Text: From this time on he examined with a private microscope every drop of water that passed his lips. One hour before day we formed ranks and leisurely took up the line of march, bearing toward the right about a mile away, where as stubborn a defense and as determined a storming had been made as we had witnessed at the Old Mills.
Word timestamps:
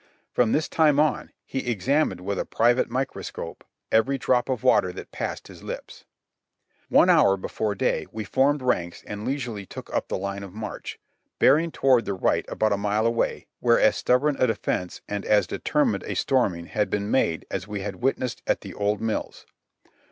From 0.33 0.51
this 0.51 0.67
time 0.67 0.99
on 0.99 1.31
he 1.45 1.69
examined 1.69 2.21
with 2.21 2.39
a 2.39 2.43
private 2.47 2.89
microscope 2.89 3.63
every 3.91 4.17
drop 4.17 4.49
of 4.49 4.63
water 4.63 4.91
that 4.91 5.11
passed 5.11 5.47
his 5.47 5.61
lips. 5.61 6.05
One 6.89 7.07
hour 7.07 7.37
before 7.37 7.75
day 7.75 8.07
we 8.11 8.23
formed 8.23 8.63
ranks 8.63 9.03
and 9.05 9.23
leisurely 9.27 9.67
took 9.67 9.93
up 9.93 10.07
the 10.07 10.17
line 10.17 10.41
of 10.41 10.55
march, 10.55 10.99
bearing 11.37 11.69
toward 11.71 12.05
the 12.05 12.15
right 12.15 12.45
about 12.47 12.73
a 12.73 12.77
mile 12.77 13.05
away, 13.05 13.45
where 13.59 13.79
as 13.79 13.95
stubborn 13.95 14.35
a 14.39 14.47
defense 14.47 15.01
and 15.07 15.23
as 15.23 15.45
determined 15.45 16.03
a 16.05 16.15
storming 16.15 16.65
had 16.65 16.89
been 16.89 17.11
made 17.11 17.45
as 17.51 17.67
we 17.67 17.81
had 17.81 17.97
witnessed 18.01 18.41
at 18.47 18.61
the 18.61 18.73
Old 18.73 19.01
Mills. 19.01 19.45